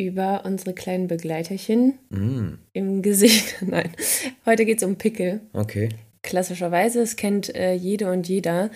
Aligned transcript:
über 0.00 0.42
unsere 0.44 0.72
kleinen 0.72 1.06
Begleiterchen 1.06 1.98
Mm, 2.08 2.54
im 2.72 3.02
Gesicht. 3.02 3.56
Nein, 3.66 3.90
heute 4.46 4.64
geht 4.64 4.78
es 4.78 4.84
um 4.84 4.96
Pickel. 4.96 5.40
okay. 5.52 5.90
Klassischerweise, 6.22 7.00
es 7.00 7.16
kennt 7.16 7.54
äh, 7.54 7.72
jede 7.72 8.10
und 8.10 8.28
jeder. 8.28 8.70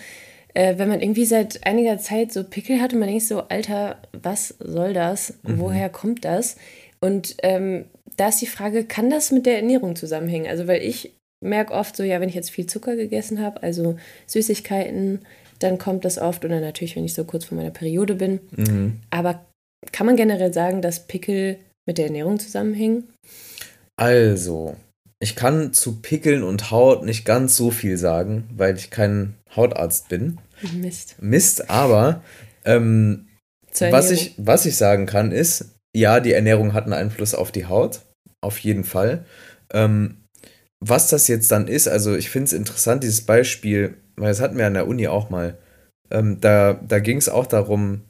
Äh, 0.55 0.79
wenn 0.79 0.89
man 0.89 1.01
irgendwie 1.01 1.25
seit 1.25 1.65
einiger 1.65 1.99
Zeit 1.99 2.31
so 2.33 2.43
Pickel 2.43 2.81
hat 2.81 2.93
und 2.93 2.99
man 2.99 3.07
denkt 3.07 3.23
so, 3.23 3.41
Alter, 3.41 4.01
was 4.13 4.55
soll 4.59 4.93
das? 4.93 5.35
Woher 5.43 5.89
kommt 5.89 6.25
das? 6.25 6.55
Und 7.01 7.35
ähm, 7.43 7.85
da 8.17 8.29
ist 8.29 8.41
die 8.41 8.47
Frage, 8.47 8.85
kann 8.85 9.11
das 9.11 9.31
mit 9.31 9.45
der 9.45 9.57
Ernährung 9.57 9.95
zusammenhängen? 9.95 10.47
Also, 10.47 10.65
weil 10.65 10.81
ich 10.81 11.13
merke 11.39 11.73
oft 11.73 11.95
so, 11.95 12.01
ja, 12.03 12.19
wenn 12.19 12.29
ich 12.29 12.35
jetzt 12.35 12.49
viel 12.49 12.65
Zucker 12.65 12.95
gegessen 12.95 13.39
habe, 13.41 13.61
also 13.61 13.97
Süßigkeiten, 14.25 15.19
dann 15.59 15.77
kommt 15.77 16.03
das 16.03 16.17
oft. 16.17 16.45
Oder 16.45 16.59
natürlich, 16.61 16.95
wenn 16.95 17.05
ich 17.05 17.13
so 17.13 17.25
kurz 17.25 17.45
vor 17.45 17.57
meiner 17.57 17.69
Periode 17.71 18.15
bin. 18.15 18.39
Mhm. 18.55 19.01
Aber 19.11 19.45
kann 19.95 20.07
man 20.07 20.17
generell 20.17 20.51
sagen, 20.51 20.81
dass 20.81 21.07
Pickel 21.07 21.57
mit 21.87 21.97
der 21.97 22.07
Ernährung 22.07 22.37
zusammenhängen? 22.37 23.07
Also, 23.95 24.75
ich 25.19 25.37
kann 25.37 25.71
zu 25.71 26.01
Pickeln 26.01 26.43
und 26.43 26.69
Haut 26.69 27.05
nicht 27.05 27.23
ganz 27.23 27.55
so 27.55 27.71
viel 27.71 27.95
sagen, 27.97 28.49
weil 28.53 28.75
ich 28.75 28.89
kein 28.89 29.35
Hautarzt 29.55 30.09
bin. 30.09 30.37
Mist. 30.73 31.15
Mist, 31.21 31.69
aber 31.69 32.21
ähm, 32.65 33.29
was, 33.79 34.11
ich, 34.11 34.33
was 34.37 34.65
ich 34.65 34.75
sagen 34.75 35.05
kann, 35.05 35.31
ist, 35.31 35.69
ja, 35.95 36.19
die 36.19 36.33
Ernährung 36.33 36.73
hat 36.73 36.83
einen 36.83 36.93
Einfluss 36.93 37.33
auf 37.33 37.53
die 37.53 37.67
Haut. 37.67 38.01
Auf 38.41 38.59
jeden 38.59 38.83
Fall. 38.83 39.23
Ähm, 39.71 40.25
was 40.81 41.09
das 41.09 41.29
jetzt 41.29 41.49
dann 41.53 41.69
ist, 41.69 41.87
also 41.87 42.17
ich 42.17 42.29
finde 42.29 42.47
es 42.47 42.53
interessant, 42.53 43.01
dieses 43.01 43.21
Beispiel, 43.21 43.95
weil 44.17 44.27
das 44.27 44.41
hatten 44.41 44.57
wir 44.57 44.67
an 44.67 44.73
der 44.73 44.89
Uni 44.89 45.07
auch 45.07 45.29
mal. 45.29 45.57
Ähm, 46.11 46.41
da 46.41 46.73
da 46.73 46.99
ging 46.99 47.15
es 47.15 47.29
auch 47.29 47.45
darum, 47.45 48.01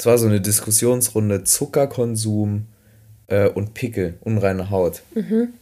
es 0.00 0.06
war 0.06 0.16
so 0.16 0.26
eine 0.26 0.40
Diskussionsrunde 0.40 1.44
Zuckerkonsum 1.44 2.68
äh, 3.26 3.50
und 3.50 3.74
Pickel, 3.74 4.14
unreine 4.22 4.70
Haut. 4.70 5.02
Mhm. 5.14 5.52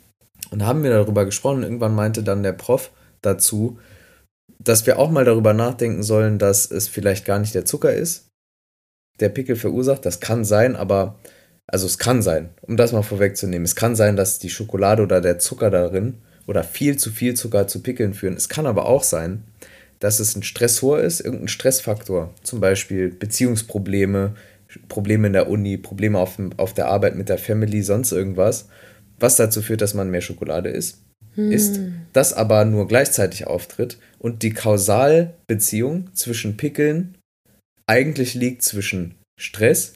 Und 0.52 0.60
da 0.60 0.66
haben 0.66 0.84
wir 0.84 0.90
darüber 0.90 1.24
gesprochen. 1.24 1.64
Irgendwann 1.64 1.96
meinte 1.96 2.22
dann 2.22 2.44
der 2.44 2.52
Prof 2.52 2.92
dazu, 3.20 3.80
dass 4.60 4.86
wir 4.86 5.00
auch 5.00 5.10
mal 5.10 5.24
darüber 5.24 5.54
nachdenken 5.54 6.04
sollen, 6.04 6.38
dass 6.38 6.70
es 6.70 6.86
vielleicht 6.86 7.24
gar 7.24 7.40
nicht 7.40 7.52
der 7.52 7.64
Zucker 7.64 7.92
ist, 7.92 8.28
der 9.18 9.28
Pickel 9.28 9.56
verursacht. 9.56 10.06
Das 10.06 10.20
kann 10.20 10.44
sein, 10.44 10.76
aber, 10.76 11.18
also 11.66 11.86
es 11.86 11.98
kann 11.98 12.22
sein, 12.22 12.50
um 12.62 12.76
das 12.76 12.92
mal 12.92 13.02
vorwegzunehmen. 13.02 13.64
Es 13.64 13.74
kann 13.74 13.96
sein, 13.96 14.14
dass 14.14 14.38
die 14.38 14.50
Schokolade 14.50 15.02
oder 15.02 15.20
der 15.20 15.40
Zucker 15.40 15.70
darin 15.70 16.18
oder 16.46 16.62
viel 16.62 16.96
zu 16.96 17.10
viel 17.10 17.34
Zucker 17.34 17.66
zu 17.66 17.82
Pickeln 17.82 18.14
führen. 18.14 18.36
Es 18.36 18.48
kann 18.48 18.66
aber 18.66 18.86
auch 18.86 19.02
sein, 19.02 19.42
dass 19.98 20.20
es 20.20 20.36
ein 20.36 20.42
Stressor 20.42 21.00
ist, 21.00 21.20
irgendein 21.20 21.48
Stressfaktor. 21.48 22.32
Zum 22.42 22.60
Beispiel 22.60 23.10
Beziehungsprobleme, 23.10 24.34
Probleme 24.88 25.26
in 25.26 25.32
der 25.32 25.48
Uni, 25.48 25.76
Probleme 25.76 26.18
auf, 26.18 26.36
dem, 26.36 26.50
auf 26.56 26.74
der 26.74 26.86
Arbeit 26.86 27.16
mit 27.16 27.28
der 27.28 27.38
Family, 27.38 27.82
sonst 27.82 28.12
irgendwas, 28.12 28.68
was 29.18 29.36
dazu 29.36 29.62
führt, 29.62 29.80
dass 29.80 29.94
man 29.94 30.10
mehr 30.10 30.20
Schokolade 30.20 30.68
isst. 30.68 30.98
Ist, 31.36 31.78
das 32.12 32.32
aber 32.32 32.64
nur 32.64 32.88
gleichzeitig 32.88 33.46
auftritt 33.46 33.98
und 34.18 34.42
die 34.42 34.52
Kausalbeziehung 34.52 36.12
zwischen 36.12 36.56
Pickeln 36.56 37.14
eigentlich 37.86 38.34
liegt 38.34 38.62
zwischen 38.62 39.14
Stress, 39.40 39.94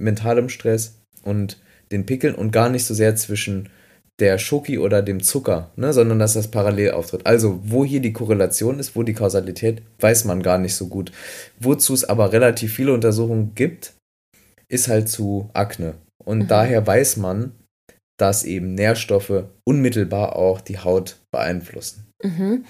mentalem 0.00 0.48
Stress 0.48 1.00
und 1.22 1.58
den 1.90 2.06
Pickeln 2.06 2.34
und 2.34 2.50
gar 2.50 2.68
nicht 2.68 2.84
so 2.84 2.94
sehr 2.94 3.16
zwischen 3.16 3.68
der 4.18 4.38
Schoki 4.38 4.78
oder 4.78 5.02
dem 5.02 5.22
Zucker, 5.22 5.70
ne, 5.76 5.92
sondern 5.92 6.18
dass 6.18 6.32
das 6.32 6.50
parallel 6.50 6.92
auftritt. 6.92 7.26
Also, 7.26 7.60
wo 7.64 7.84
hier 7.84 8.00
die 8.00 8.12
Korrelation 8.12 8.78
ist, 8.78 8.96
wo 8.96 9.02
die 9.02 9.12
Kausalität, 9.12 9.82
weiß 10.00 10.24
man 10.24 10.42
gar 10.42 10.58
nicht 10.58 10.74
so 10.74 10.88
gut. 10.88 11.12
Wozu 11.60 11.92
es 11.92 12.04
aber 12.04 12.32
relativ 12.32 12.74
viele 12.74 12.94
Untersuchungen 12.94 13.54
gibt, 13.54 13.92
ist 14.68 14.88
halt 14.88 15.08
zu 15.08 15.50
Akne. 15.52 15.94
Und 16.24 16.48
daher 16.48 16.86
weiß 16.86 17.18
man, 17.18 17.52
dass 18.18 18.44
eben 18.44 18.74
Nährstoffe 18.74 19.44
unmittelbar 19.64 20.36
auch 20.36 20.60
die 20.60 20.78
Haut 20.78 21.16
beeinflussen. 21.30 22.06
Mhm. 22.22 22.64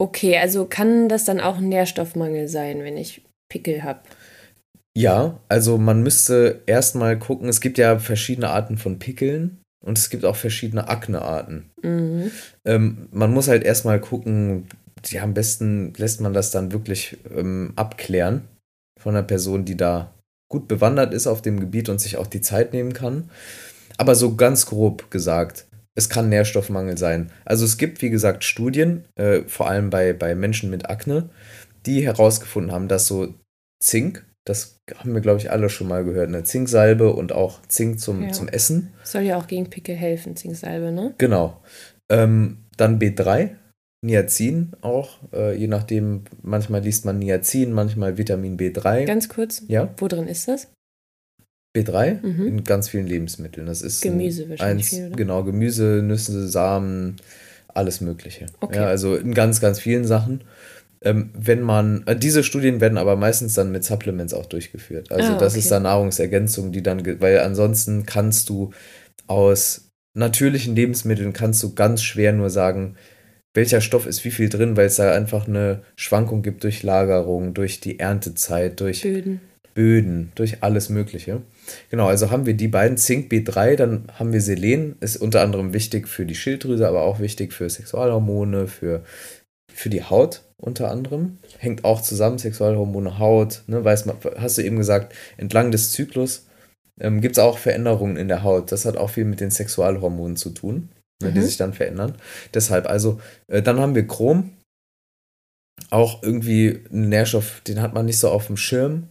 Okay, 0.00 0.36
also 0.38 0.66
kann 0.66 1.08
das 1.08 1.24
dann 1.24 1.40
auch 1.40 1.58
ein 1.58 1.68
Nährstoffmangel 1.68 2.48
sein, 2.48 2.82
wenn 2.82 2.96
ich 2.96 3.22
Pickel 3.48 3.84
habe? 3.84 4.00
Ja, 4.96 5.40
also 5.48 5.78
man 5.78 6.02
müsste 6.02 6.62
erstmal 6.66 7.18
gucken, 7.18 7.48
es 7.48 7.60
gibt 7.60 7.78
ja 7.78 7.98
verschiedene 7.98 8.50
Arten 8.50 8.76
von 8.76 8.98
Pickeln 8.98 9.60
und 9.84 9.98
es 9.98 10.10
gibt 10.10 10.24
auch 10.24 10.36
verschiedene 10.36 10.88
Aknearten. 10.88 11.70
Mhm. 11.82 12.30
Ähm, 12.64 13.08
man 13.12 13.32
muss 13.32 13.48
halt 13.48 13.64
erstmal 13.64 14.00
gucken, 14.00 14.66
ja, 15.06 15.22
am 15.22 15.34
besten 15.34 15.92
lässt 15.96 16.20
man 16.20 16.32
das 16.32 16.50
dann 16.50 16.72
wirklich 16.72 17.18
ähm, 17.34 17.72
abklären 17.76 18.42
von 18.98 19.14
einer 19.14 19.24
Person, 19.24 19.64
die 19.64 19.76
da 19.76 20.14
gut 20.48 20.68
bewandert 20.68 21.12
ist 21.12 21.26
auf 21.26 21.42
dem 21.42 21.60
Gebiet 21.60 21.88
und 21.88 22.00
sich 22.00 22.16
auch 22.16 22.26
die 22.26 22.40
Zeit 22.40 22.72
nehmen 22.72 22.94
kann. 22.94 23.30
Aber 23.98 24.14
so 24.14 24.34
ganz 24.36 24.66
grob 24.66 25.10
gesagt, 25.10 25.66
es 25.94 26.08
kann 26.08 26.28
Nährstoffmangel 26.28 26.98
sein. 26.98 27.30
Also 27.44 27.64
es 27.64 27.76
gibt, 27.76 28.02
wie 28.02 28.10
gesagt, 28.10 28.42
Studien, 28.42 29.04
äh, 29.16 29.42
vor 29.46 29.68
allem 29.68 29.90
bei, 29.90 30.12
bei 30.12 30.34
Menschen 30.34 30.70
mit 30.70 30.88
Akne, 30.88 31.28
die 31.86 32.04
herausgefunden 32.04 32.72
haben, 32.72 32.88
dass 32.88 33.06
so 33.06 33.34
Zink, 33.80 34.24
das 34.44 34.78
haben 34.96 35.14
wir, 35.14 35.20
glaube 35.20 35.38
ich, 35.40 35.50
alle 35.50 35.68
schon 35.70 35.88
mal 35.88 36.04
gehört, 36.04 36.28
eine 36.28 36.44
Zinksalbe 36.44 37.12
und 37.14 37.32
auch 37.32 37.62
Zink 37.68 37.98
zum, 38.00 38.24
Ja. 38.24 38.32
zum 38.32 38.48
Essen. 38.48 38.92
Soll 39.02 39.22
ja 39.22 39.36
auch 39.38 39.46
gegen 39.46 39.70
Pickel 39.70 39.94
helfen, 39.94 40.36
Zinksalbe, 40.36 40.92
ne? 40.92 41.14
Genau. 41.18 41.62
Ähm, 42.10 42.58
dann 42.76 42.98
B3, 42.98 43.56
Niacin 44.04 44.72
auch, 44.82 45.18
äh, 45.32 45.56
je 45.56 45.66
nachdem, 45.66 46.24
manchmal 46.42 46.82
liest 46.82 47.06
man 47.06 47.18
Niacin, 47.18 47.72
manchmal 47.72 48.18
Vitamin 48.18 48.58
B3. 48.58 49.06
Ganz 49.06 49.30
kurz, 49.30 49.62
ja, 49.68 49.94
wo 49.96 50.08
drin 50.08 50.28
ist 50.28 50.46
das? 50.46 50.68
B3 51.76 52.20
Mhm. 52.22 52.46
in 52.46 52.64
ganz 52.64 52.88
vielen 52.88 53.06
Lebensmitteln. 53.06 53.66
Das 53.66 53.82
ist 53.82 54.02
Gemüse 54.02 54.44
ein, 54.44 54.50
wahrscheinlich 54.50 54.86
eins, 54.86 54.88
viel, 54.94 55.06
oder? 55.06 55.16
Genau, 55.16 55.42
Gemüse, 55.42 56.02
Nüsse, 56.04 56.46
Samen, 56.48 57.16
alles 57.68 58.00
Mögliche. 58.00 58.46
Okay. 58.60 58.76
Ja, 58.76 58.86
also 58.86 59.16
in 59.16 59.34
ganz, 59.34 59.60
ganz 59.60 59.80
vielen 59.80 60.04
Sachen. 60.04 60.42
Ähm, 61.04 61.30
wenn 61.34 61.60
man, 61.60 62.02
äh, 62.06 62.16
diese 62.16 62.42
Studien 62.42 62.80
werden 62.80 62.98
aber 62.98 63.16
meistens 63.16 63.54
dann 63.54 63.70
mit 63.70 63.84
Supplements 63.84 64.34
auch 64.34 64.46
durchgeführt. 64.46 65.12
Also 65.12 65.32
Ah, 65.34 65.38
das 65.38 65.52
okay. 65.52 65.60
ist 65.60 65.70
dann 65.70 65.84
Nahrungsergänzung, 65.84 66.72
die 66.72 66.82
dann, 66.82 67.04
weil 67.20 67.40
ansonsten 67.40 68.06
kannst 68.06 68.48
du 68.48 68.72
aus 69.26 69.90
natürlichen 70.14 70.76
Lebensmitteln 70.76 71.32
kannst 71.32 71.62
du 71.62 71.74
ganz 71.74 72.02
schwer 72.02 72.32
nur 72.32 72.50
sagen, 72.50 72.96
welcher 73.52 73.80
Stoff 73.80 74.06
ist 74.06 74.24
wie 74.24 74.30
viel 74.30 74.48
drin, 74.48 74.76
weil 74.76 74.86
es 74.86 74.96
da 74.96 75.12
einfach 75.12 75.46
eine 75.46 75.82
Schwankung 75.96 76.42
gibt 76.42 76.64
durch 76.64 76.82
Lagerung, 76.82 77.54
durch 77.54 77.80
die 77.80 78.00
Erntezeit, 78.00 78.80
durch 78.80 79.02
Böden. 79.02 79.40
Böden, 79.74 80.32
durch 80.34 80.62
alles 80.62 80.88
Mögliche. 80.88 81.42
Genau, 81.90 82.06
also 82.06 82.30
haben 82.30 82.46
wir 82.46 82.54
die 82.54 82.68
beiden 82.68 82.96
Zink 82.96 83.30
B3, 83.30 83.76
dann 83.76 84.04
haben 84.14 84.32
wir 84.32 84.40
Selen, 84.40 84.96
ist 85.00 85.16
unter 85.16 85.40
anderem 85.40 85.72
wichtig 85.72 86.08
für 86.08 86.26
die 86.26 86.34
Schilddrüse, 86.34 86.88
aber 86.88 87.02
auch 87.02 87.20
wichtig 87.20 87.52
für 87.52 87.68
Sexualhormone, 87.68 88.66
für, 88.68 89.02
für 89.74 89.90
die 89.90 90.02
Haut 90.02 90.42
unter 90.56 90.90
anderem. 90.90 91.38
Hängt 91.58 91.84
auch 91.84 92.00
zusammen, 92.00 92.38
Sexualhormone, 92.38 93.18
Haut, 93.18 93.62
ne, 93.66 93.84
weiß 93.84 94.06
man, 94.06 94.16
hast 94.36 94.58
du 94.58 94.62
eben 94.62 94.76
gesagt, 94.78 95.14
entlang 95.36 95.70
des 95.70 95.90
Zyklus 95.92 96.46
ähm, 97.00 97.20
gibt 97.20 97.36
es 97.36 97.42
auch 97.42 97.58
Veränderungen 97.58 98.16
in 98.16 98.28
der 98.28 98.42
Haut. 98.44 98.70
Das 98.72 98.84
hat 98.84 98.96
auch 98.96 99.10
viel 99.10 99.24
mit 99.24 99.40
den 99.40 99.50
Sexualhormonen 99.50 100.36
zu 100.36 100.50
tun, 100.50 100.88
ne, 101.22 101.32
die 101.32 101.40
Mhm. 101.40 101.44
sich 101.44 101.56
dann 101.56 101.74
verändern. 101.74 102.14
Deshalb, 102.54 102.88
also, 102.88 103.20
äh, 103.48 103.62
dann 103.62 103.80
haben 103.80 103.94
wir 103.94 104.06
Chrom, 104.06 104.52
auch 105.90 106.22
irgendwie 106.22 106.80
ein 106.92 107.08
Nährstoff, 107.08 107.60
den 107.66 107.80
hat 107.82 107.94
man 107.94 108.06
nicht 108.06 108.18
so 108.18 108.28
auf 108.30 108.46
dem 108.46 108.56
Schirm. 108.56 109.08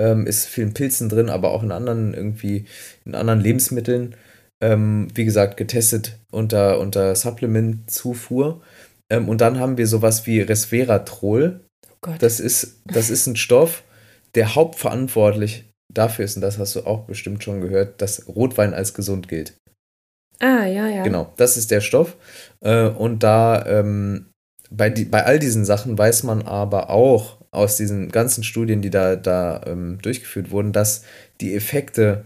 Ähm, 0.00 0.26
ist 0.26 0.46
vielen 0.46 0.74
Pilzen 0.74 1.08
drin, 1.08 1.28
aber 1.28 1.50
auch 1.50 1.62
in 1.62 1.72
anderen 1.72 2.14
irgendwie, 2.14 2.66
in 3.04 3.14
anderen 3.14 3.40
Lebensmitteln. 3.40 4.14
Ähm, 4.62 5.08
wie 5.14 5.24
gesagt, 5.24 5.56
getestet 5.56 6.18
unter, 6.30 6.78
unter 6.80 7.14
Supplement-Zufuhr. 7.14 8.60
Ähm, 9.10 9.28
und 9.28 9.40
dann 9.40 9.58
haben 9.58 9.78
wir 9.78 9.86
sowas 9.86 10.26
wie 10.26 10.40
Resveratrol. 10.40 11.60
Oh 11.86 11.96
Gott. 12.00 12.22
Das 12.22 12.40
ist, 12.40 12.80
das 12.84 13.10
ist 13.10 13.26
ein 13.26 13.36
Stoff, 13.36 13.84
der 14.34 14.54
hauptverantwortlich 14.54 15.64
dafür 15.92 16.24
ist, 16.24 16.36
und 16.36 16.42
das 16.42 16.58
hast 16.58 16.76
du 16.76 16.86
auch 16.86 17.04
bestimmt 17.04 17.42
schon 17.42 17.60
gehört, 17.60 18.00
dass 18.02 18.28
Rotwein 18.28 18.74
als 18.74 18.94
gesund 18.94 19.28
gilt. 19.28 19.54
ah, 20.40 20.66
ja, 20.66 20.86
ja. 20.86 21.02
Genau, 21.02 21.32
das 21.36 21.56
ist 21.56 21.70
der 21.70 21.80
Stoff. 21.80 22.16
Äh, 22.60 22.88
und 22.88 23.22
da 23.22 23.64
ähm, 23.66 24.26
bei, 24.70 24.90
die, 24.90 25.04
bei 25.04 25.24
all 25.24 25.38
diesen 25.38 25.64
Sachen 25.64 25.96
weiß 25.96 26.24
man 26.24 26.42
aber 26.42 26.90
auch 26.90 27.38
aus 27.50 27.76
diesen 27.76 28.10
ganzen 28.10 28.44
Studien, 28.44 28.82
die 28.82 28.90
da, 28.90 29.16
da 29.16 29.62
ähm, 29.66 29.98
durchgeführt 30.02 30.50
wurden, 30.50 30.72
dass 30.72 31.04
die 31.40 31.54
Effekte 31.54 32.24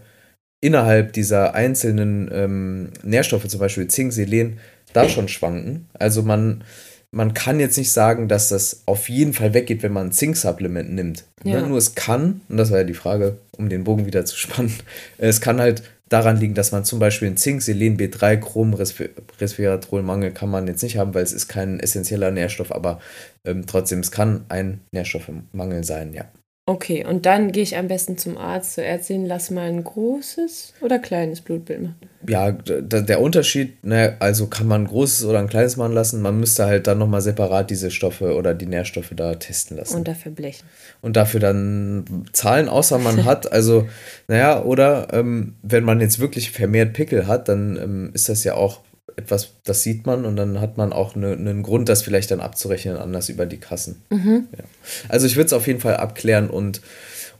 innerhalb 0.61 1.13
dieser 1.13 1.55
einzelnen 1.55 2.29
ähm, 2.31 2.89
Nährstoffe, 3.03 3.47
zum 3.47 3.59
Beispiel 3.59 3.87
Zink, 3.87 4.13
Selen, 4.13 4.59
da 4.93 5.09
schon 5.09 5.27
schwanken. 5.27 5.87
Also 5.93 6.21
man, 6.23 6.63
man 7.11 7.33
kann 7.33 7.59
jetzt 7.59 7.77
nicht 7.77 7.91
sagen, 7.91 8.27
dass 8.27 8.49
das 8.49 8.83
auf 8.85 9.09
jeden 9.09 9.33
Fall 9.33 9.53
weggeht, 9.53 9.83
wenn 9.83 9.93
man 9.93 10.07
ein 10.07 10.11
Zink-Supplement 10.11 10.91
nimmt. 10.93 11.25
Ne? 11.43 11.53
Ja. 11.53 11.67
Nur 11.67 11.77
es 11.77 11.95
kann, 11.95 12.41
und 12.49 12.57
das 12.57 12.71
war 12.71 12.79
ja 12.79 12.83
die 12.83 12.93
Frage, 12.93 13.37
um 13.57 13.69
den 13.69 13.83
Bogen 13.83 14.05
wieder 14.05 14.25
zu 14.25 14.35
spannen, 14.37 14.73
es 15.17 15.41
kann 15.41 15.59
halt 15.59 15.83
daran 16.09 16.37
liegen, 16.37 16.53
dass 16.53 16.71
man 16.71 16.85
zum 16.85 16.99
Beispiel 16.99 17.27
ein 17.27 17.37
Zink, 17.37 17.61
Selen, 17.61 17.97
B3, 17.97 18.37
Chrom, 18.37 18.73
Resveratrolmangel 18.73 20.31
kann 20.31 20.49
man 20.49 20.67
jetzt 20.67 20.83
nicht 20.83 20.97
haben, 20.97 21.13
weil 21.13 21.23
es 21.23 21.33
ist 21.33 21.47
kein 21.47 21.79
essentieller 21.79 22.31
Nährstoff, 22.31 22.71
aber 22.71 22.99
ähm, 23.45 23.65
trotzdem, 23.65 23.99
es 23.99 24.11
kann 24.11 24.45
ein 24.49 24.81
Nährstoffmangel 24.91 25.83
sein, 25.83 26.13
ja. 26.13 26.25
Okay, 26.65 27.05
und 27.05 27.25
dann 27.25 27.51
gehe 27.51 27.63
ich 27.63 27.75
am 27.75 27.89
besten 27.89 28.17
zum 28.17 28.37
Arzt, 28.37 28.75
zur 28.75 28.85
Ärztin, 28.85 29.25
lass 29.25 29.49
mal 29.51 29.67
ein 29.67 29.83
großes 29.83 30.75
oder 30.81 30.99
kleines 30.99 31.41
Blutbild 31.41 31.81
machen. 31.81 31.95
Ja, 32.27 32.51
der 32.51 33.21
Unterschied, 33.21 33.83
ne, 33.83 34.15
also 34.19 34.47
kann 34.47 34.67
man 34.67 34.83
ein 34.83 34.87
großes 34.87 35.25
oder 35.25 35.39
ein 35.39 35.47
kleines 35.47 35.77
machen 35.77 35.93
lassen, 35.93 36.21
man 36.21 36.39
müsste 36.39 36.65
halt 36.65 36.87
dann 36.87 36.97
nochmal 36.97 37.21
separat 37.21 37.69
diese 37.69 37.91
Stoffe 37.91 38.35
oder 38.35 38.53
die 38.53 38.65
Nährstoffe 38.65 39.11
da 39.15 39.35
testen 39.35 39.77
lassen. 39.77 39.97
Und 39.97 40.07
dafür 40.07 40.31
blechen. 40.31 40.63
Und 41.01 41.15
dafür 41.15 41.39
dann 41.39 42.25
zahlen, 42.31 42.69
außer 42.69 42.97
man 42.99 43.25
hat, 43.25 43.51
also, 43.51 43.87
naja, 44.27 44.63
oder 44.63 45.07
ähm, 45.13 45.55
wenn 45.61 45.83
man 45.83 46.01
jetzt 46.01 46.19
wirklich 46.19 46.51
vermehrt 46.51 46.93
Pickel 46.93 47.27
hat, 47.27 47.49
dann 47.49 47.77
ähm, 47.77 48.11
ist 48.13 48.29
das 48.29 48.43
ja 48.43 48.55
auch 48.55 48.81
etwas, 49.15 49.53
das 49.63 49.83
sieht 49.83 50.05
man 50.05 50.25
und 50.25 50.35
dann 50.35 50.59
hat 50.59 50.77
man 50.77 50.93
auch 50.93 51.15
ne, 51.15 51.33
einen 51.33 51.63
Grund, 51.63 51.89
das 51.89 52.01
vielleicht 52.01 52.31
dann 52.31 52.39
abzurechnen, 52.39 52.97
anders 52.97 53.29
über 53.29 53.45
die 53.45 53.57
Kassen. 53.57 54.01
Mhm. 54.09 54.47
Ja. 54.57 54.63
Also 55.09 55.27
ich 55.27 55.35
würde 55.35 55.47
es 55.47 55.53
auf 55.53 55.67
jeden 55.67 55.79
Fall 55.79 55.97
abklären 55.97 56.49
und, 56.49 56.81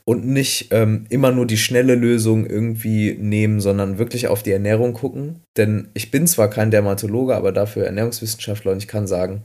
und 0.06 0.26
nicht 0.26 0.68
ähm, 0.70 1.06
immer 1.08 1.32
nur 1.32 1.46
die 1.46 1.56
schnelle 1.56 1.94
Lösung 1.94 2.46
irgendwie 2.46 3.16
nehmen, 3.18 3.60
sondern 3.60 3.98
wirklich 3.98 4.28
auf 4.28 4.42
die 4.42 4.52
Ernährung 4.52 4.92
gucken. 4.92 5.40
Denn 5.56 5.88
ich 5.94 6.10
bin 6.10 6.26
zwar 6.26 6.50
kein 6.50 6.70
Dermatologe, 6.70 7.34
aber 7.34 7.52
dafür 7.52 7.86
Ernährungswissenschaftler 7.86 8.72
und 8.72 8.78
ich 8.78 8.88
kann 8.88 9.06
sagen, 9.06 9.42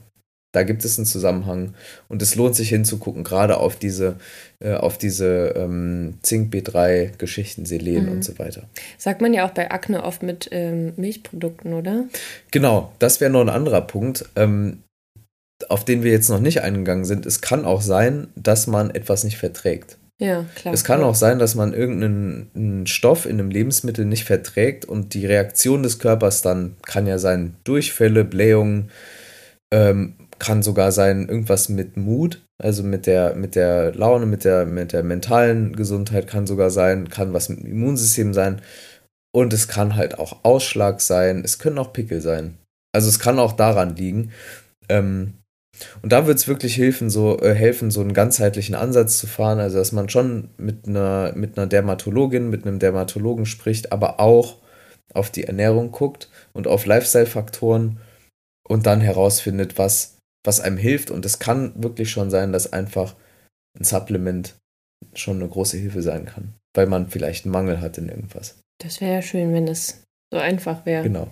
da 0.52 0.64
gibt 0.64 0.84
es 0.84 0.98
einen 0.98 1.06
Zusammenhang 1.06 1.74
und 2.08 2.22
es 2.22 2.34
lohnt 2.34 2.56
sich 2.56 2.70
hinzugucken, 2.70 3.22
gerade 3.22 3.58
auf 3.58 3.76
diese, 3.76 4.16
äh, 4.58 4.74
auf 4.74 4.98
diese 4.98 5.54
ähm, 5.56 6.18
Zink 6.22 6.52
B3 6.52 7.16
Geschichten, 7.18 7.66
Selen 7.66 8.06
mhm. 8.06 8.12
und 8.12 8.24
so 8.24 8.38
weiter. 8.38 8.64
Sagt 8.98 9.20
man 9.20 9.32
ja 9.32 9.46
auch 9.46 9.52
bei 9.52 9.70
Akne 9.70 10.02
oft 10.02 10.22
mit 10.22 10.48
ähm, 10.50 10.92
Milchprodukten, 10.96 11.72
oder? 11.72 12.06
Genau, 12.50 12.92
das 12.98 13.20
wäre 13.20 13.30
noch 13.30 13.42
ein 13.42 13.48
anderer 13.48 13.82
Punkt, 13.82 14.28
ähm, 14.34 14.78
auf 15.68 15.84
den 15.84 16.02
wir 16.02 16.10
jetzt 16.10 16.30
noch 16.30 16.40
nicht 16.40 16.62
eingegangen 16.62 17.04
sind. 17.04 17.26
Es 17.26 17.40
kann 17.40 17.64
auch 17.64 17.80
sein, 17.80 18.26
dass 18.34 18.66
man 18.66 18.90
etwas 18.90 19.22
nicht 19.22 19.38
verträgt. 19.38 19.98
Ja, 20.20 20.44
klar. 20.54 20.74
Es 20.74 20.84
kann 20.84 21.02
auch 21.02 21.14
sein, 21.14 21.38
dass 21.38 21.54
man 21.54 21.72
irgendeinen 21.72 22.86
Stoff 22.86 23.24
in 23.24 23.40
einem 23.40 23.50
Lebensmittel 23.50 24.04
nicht 24.04 24.24
verträgt 24.24 24.84
und 24.84 25.14
die 25.14 25.24
Reaktion 25.24 25.82
des 25.82 25.98
Körpers 25.98 26.42
dann 26.42 26.76
kann 26.82 27.06
ja 27.06 27.18
sein 27.18 27.56
Durchfälle, 27.64 28.24
Blähungen, 28.24 28.90
ähm, 29.72 30.16
kann 30.38 30.62
sogar 30.62 30.92
sein 30.92 31.26
irgendwas 31.26 31.70
mit 31.70 31.96
Mut, 31.96 32.42
also 32.58 32.82
mit 32.82 33.06
der, 33.06 33.34
mit 33.34 33.54
der 33.54 33.94
Laune, 33.94 34.26
mit 34.26 34.44
der, 34.44 34.66
mit 34.66 34.92
der 34.92 35.02
mentalen 35.02 35.74
Gesundheit 35.74 36.26
kann 36.26 36.46
sogar 36.46 36.68
sein, 36.68 37.08
kann 37.08 37.32
was 37.32 37.48
mit 37.48 37.60
dem 37.60 37.66
Immunsystem 37.66 38.34
sein. 38.34 38.60
Und 39.32 39.54
es 39.54 39.68
kann 39.68 39.96
halt 39.96 40.18
auch 40.18 40.44
Ausschlag 40.44 41.00
sein, 41.00 41.42
es 41.44 41.58
können 41.58 41.78
auch 41.78 41.94
Pickel 41.94 42.20
sein. 42.20 42.58
Also 42.92 43.08
es 43.08 43.20
kann 43.20 43.38
auch 43.38 43.52
daran 43.52 43.96
liegen. 43.96 44.32
Ähm, 44.90 45.34
und 46.02 46.12
da 46.12 46.26
wird 46.26 46.38
es 46.38 46.48
wirklich 46.48 46.76
helfen 46.76 47.10
so, 47.10 47.38
äh, 47.40 47.54
helfen, 47.54 47.90
so 47.90 48.00
einen 48.00 48.14
ganzheitlichen 48.14 48.74
Ansatz 48.74 49.18
zu 49.18 49.26
fahren. 49.26 49.58
Also 49.58 49.78
dass 49.78 49.92
man 49.92 50.08
schon 50.08 50.50
mit 50.56 50.86
einer, 50.86 51.32
mit 51.34 51.56
einer 51.56 51.66
Dermatologin, 51.66 52.50
mit 52.50 52.66
einem 52.66 52.78
Dermatologen 52.78 53.46
spricht, 53.46 53.92
aber 53.92 54.20
auch 54.20 54.58
auf 55.14 55.30
die 55.30 55.44
Ernährung 55.44 55.90
guckt 55.90 56.28
und 56.52 56.66
auf 56.66 56.86
Lifestyle-Faktoren 56.86 57.98
und 58.68 58.86
dann 58.86 59.00
herausfindet, 59.00 59.78
was 59.78 60.16
was 60.44 60.60
einem 60.60 60.76
hilft. 60.76 61.10
Und 61.10 61.24
es 61.24 61.38
kann 61.38 61.72
wirklich 61.82 62.10
schon 62.10 62.30
sein, 62.30 62.52
dass 62.52 62.72
einfach 62.72 63.14
ein 63.78 63.84
Supplement 63.84 64.56
schon 65.14 65.36
eine 65.36 65.48
große 65.48 65.78
Hilfe 65.78 66.02
sein 66.02 66.26
kann, 66.26 66.54
weil 66.74 66.86
man 66.86 67.08
vielleicht 67.08 67.44
einen 67.44 67.52
Mangel 67.52 67.80
hat 67.80 67.98
in 67.98 68.08
irgendwas. 68.08 68.58
Das 68.78 69.00
wäre 69.00 69.14
ja 69.14 69.22
schön, 69.22 69.52
wenn 69.52 69.66
das 69.66 70.02
so 70.32 70.38
einfach 70.38 70.86
wäre. 70.86 71.02
Genau. 71.02 71.28